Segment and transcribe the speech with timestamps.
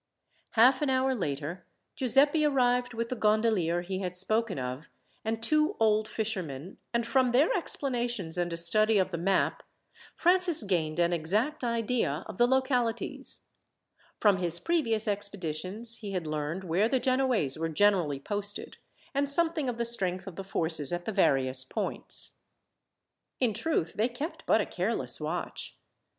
[0.53, 1.63] Half an hour later
[1.95, 4.89] Giuseppi arrived with the gondolier he had spoken of,
[5.23, 9.61] and two old fishermen, and from their explanations, and a study of the map,
[10.15, 13.41] Francis gained an exact idea of the localities.
[14.17, 18.77] From his previous expeditions he had learned where the Genoese were generally posted,
[19.13, 22.31] and something of the strength of the forces at the various points.
[23.39, 25.77] In truth, they kept but a careless watch.